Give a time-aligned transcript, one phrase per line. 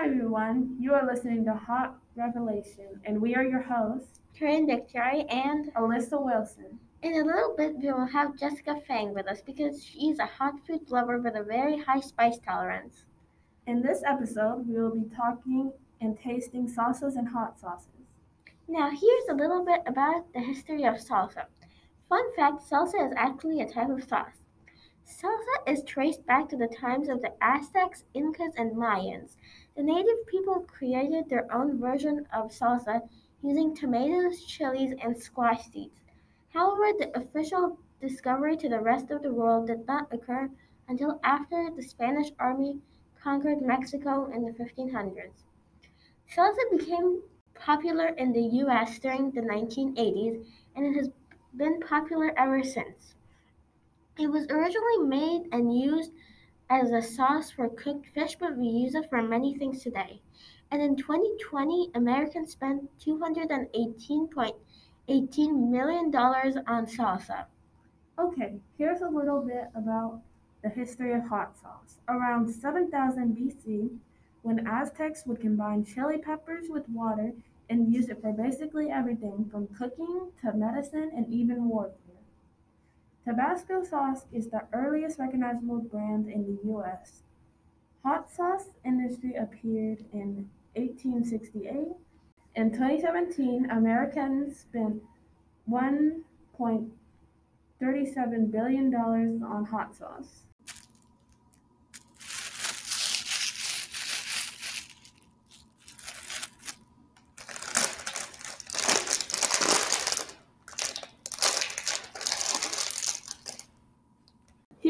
[0.00, 0.78] Hi, everyone.
[0.80, 6.18] You are listening to Hot Revelation, and we are your hosts, Kareen Bakhtiari, and Alyssa
[6.24, 6.80] Wilson.
[7.02, 10.54] in a little bit we will have Jessica Fang with us because she's a hot
[10.66, 13.04] food lover with a very high spice tolerance.
[13.66, 18.08] In this episode, we will be talking and tasting salsas and hot sauces.
[18.68, 21.44] Now, here's a little bit about the history of salsa.
[22.08, 24.40] Fun fact salsa is actually a type of sauce.
[25.04, 29.34] Salsa is traced back to the times of the Aztecs, Incas, and Mayans.
[29.76, 33.08] The native people created their own version of salsa
[33.42, 36.02] using tomatoes, chilies, and squash seeds.
[36.52, 40.50] However, the official discovery to the rest of the world did not occur
[40.88, 42.80] until after the Spanish army
[43.22, 45.44] conquered Mexico in the 1500s.
[46.34, 47.22] Salsa became
[47.54, 51.10] popular in the US during the 1980s and it has
[51.56, 53.14] been popular ever since.
[54.18, 56.12] It was originally made and used
[56.70, 60.22] as a sauce for cooked fish, but we use it for many things today.
[60.70, 67.46] And in 2020, Americans spent $218.18 million on salsa.
[68.18, 70.20] Okay, here's a little bit about
[70.62, 71.98] the history of hot sauce.
[72.08, 73.90] Around 7000 BC,
[74.42, 77.32] when Aztecs would combine chili peppers with water
[77.68, 82.09] and use it for basically everything from cooking to medicine and even warfare.
[83.24, 87.22] Tabasco sauce is the earliest recognizable brand in the US.
[88.02, 91.88] Hot sauce industry appeared in 1868.
[92.56, 95.02] In 2017, Americans spent
[95.70, 100.46] 1.37 billion dollars on hot sauce.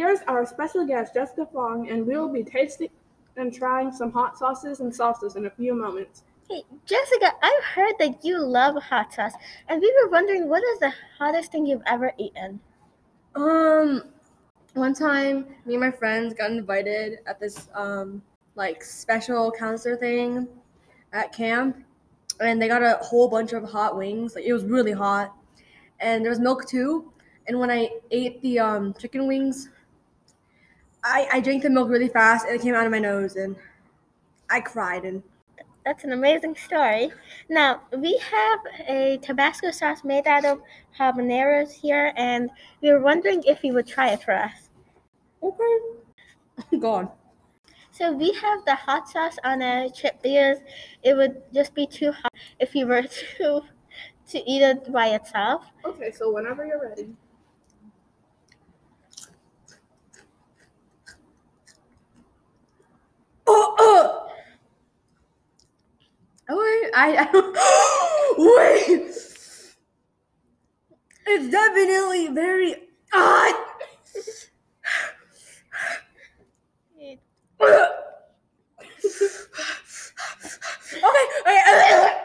[0.00, 2.88] Here's our special guest, Jessica Fang, and we will be tasting
[3.36, 6.22] and trying some hot sauces and salsas in a few moments.
[6.48, 9.34] Hey, Jessica, I've heard that you love hot sauce,
[9.68, 12.58] and we were wondering what is the hottest thing you've ever eaten?
[13.34, 14.04] Um,
[14.72, 18.22] one time, me and my friends got invited at this um
[18.54, 20.48] like special counselor thing
[21.12, 21.76] at camp,
[22.40, 24.34] and they got a whole bunch of hot wings.
[24.34, 25.36] Like it was really hot,
[26.00, 27.12] and there was milk too.
[27.48, 29.68] And when I ate the um chicken wings,
[31.04, 33.56] I I drank the milk really fast, and it came out of my nose, and
[34.50, 35.04] I cried.
[35.04, 35.22] And
[35.84, 37.10] That's an amazing story.
[37.48, 40.60] Now, we have a Tabasco sauce made out of
[40.98, 42.50] habaneros here, and
[42.82, 44.68] we were wondering if you would try it for us.
[45.42, 45.78] okay,
[46.78, 47.08] go on.
[47.92, 50.58] So, we have the hot sauce on a chip because
[51.02, 53.02] it would just be too hot if you were
[53.38, 53.62] to,
[54.28, 55.64] to eat it by itself.
[55.84, 57.08] Okay, so whenever you're ready.
[63.46, 64.26] Oh, oh.
[66.48, 67.26] Oh, wait, I, I
[68.38, 69.00] wait.
[71.26, 72.76] It's definitely very
[73.12, 73.66] hot.
[81.02, 82.20] okay, okay.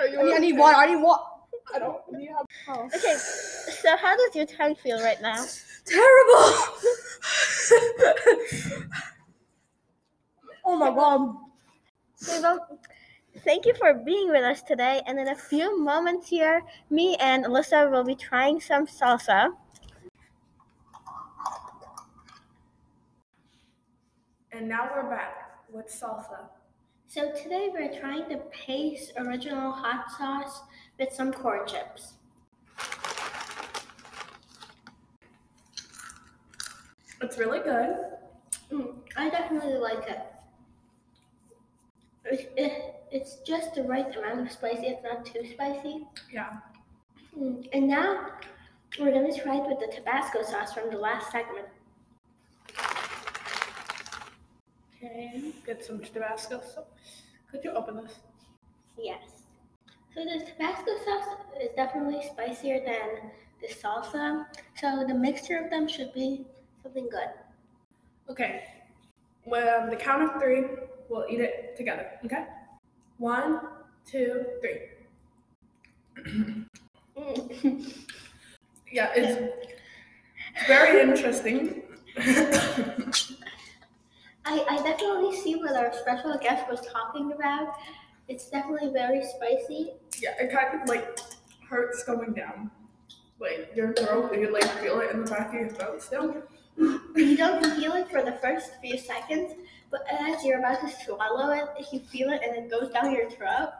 [0.00, 0.76] I need, I need water.
[0.76, 1.22] I need water.
[1.74, 2.00] I don't.
[2.18, 2.46] You have?
[2.68, 2.84] Oh.
[2.86, 3.16] Okay,
[3.82, 5.44] so how does your tongue feel right now?
[5.84, 6.34] Terrible.
[10.64, 11.36] oh my god.
[13.44, 15.02] Okay, well, thank you for being with us today.
[15.06, 19.50] And in a few moments here, me and Alyssa will be trying some salsa.
[24.52, 26.48] And now we're back with salsa.
[27.06, 30.62] So today we're trying the Pace Original Hot Sauce
[30.98, 32.14] with some corn chips.
[37.20, 37.96] It's really good.
[38.72, 40.26] Mm, I definitely like it.
[42.24, 42.93] It, it.
[43.14, 44.86] It's just the right amount of spicy.
[44.88, 46.04] It's not too spicy.
[46.32, 46.50] Yeah.
[47.38, 48.26] Mm, And now
[48.98, 51.68] we're gonna try it with the Tabasco sauce from the last segment.
[54.96, 55.52] Okay.
[55.64, 56.60] Get some Tabasco.
[56.60, 57.22] sauce.
[57.52, 58.14] could you open this?
[58.98, 59.22] Yes.
[60.12, 63.30] So the Tabasco sauce is definitely spicier than
[63.60, 64.46] the salsa.
[64.76, 66.46] So the mixture of them should be
[66.82, 67.30] something good.
[68.28, 68.64] Okay.
[69.44, 70.64] When the count of three,
[71.08, 72.10] we'll eat it together.
[72.24, 72.44] Okay.
[73.18, 73.60] One,
[74.06, 74.80] two, three.
[78.92, 79.40] Yeah, it's
[80.54, 81.82] it's very interesting.
[84.46, 87.74] I, I definitely see what our special guest was talking about.
[88.28, 89.94] It's definitely very spicy.
[90.22, 91.18] yeah, it kind of like
[91.68, 92.70] hurts going down.
[93.40, 96.42] Like your throat, you like feel it in the back of your throat still?
[96.76, 99.52] You don't feel it for the first few seconds,
[99.90, 103.30] but as you're about to swallow it, you feel it and it goes down your
[103.30, 103.70] throat,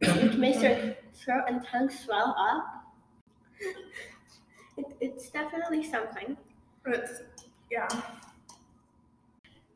[0.00, 2.84] which makes your throat and tongue swell up.
[4.78, 6.36] It, it's definitely something.
[6.86, 7.20] It's,
[7.70, 7.88] yeah.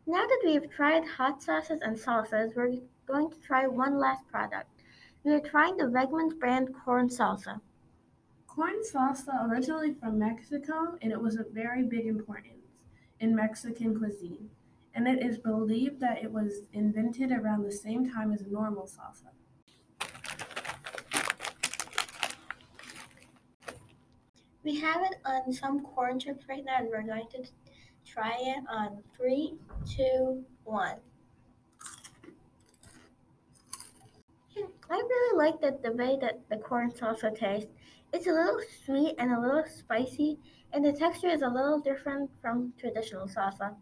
[0.06, 2.76] Now that we've tried hot sauces and salsas, we're
[3.06, 4.70] going to try one last product.
[5.25, 7.61] We are trying the Wegmans brand corn salsa.
[8.56, 12.64] Corn salsa originally from Mexico, and it was a very big importance
[13.20, 14.49] in Mexican cuisine.
[14.94, 19.29] And it is believed that it was invented around the same time as normal salsa.
[24.64, 27.44] We have it on some corn chips right now, and we're going to
[28.06, 30.97] try it on three, two, one.
[34.91, 37.71] I really like that the way that the corn salsa tastes.
[38.12, 40.41] It's a little sweet and a little spicy,
[40.73, 43.77] and the texture is a little different from traditional salsa.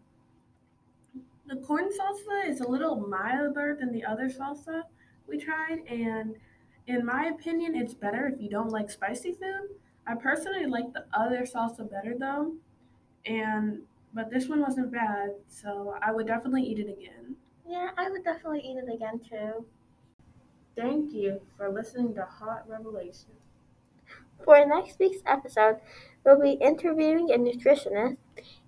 [1.45, 4.83] The corn salsa is a little milder than the other salsa
[5.27, 6.35] we tried, and
[6.87, 9.79] in my opinion, it's better if you don't like spicy food.
[10.05, 12.57] I personally like the other salsa better though,
[13.25, 17.37] and but this one wasn't bad, so I would definitely eat it again.
[17.65, 19.67] Yeah, I would definitely eat it again too.
[20.75, 23.31] Thank you for listening to Hot Revelation.
[24.45, 25.81] For next week's episode,
[26.23, 28.15] we'll be interviewing a nutritionist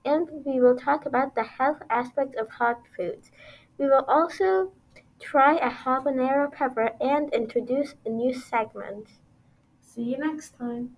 [0.03, 3.31] and we will talk about the health aspects of hot foods.
[3.77, 4.73] We will also
[5.19, 9.07] try a habanero pepper and introduce a new segment.
[9.81, 10.97] See you next time.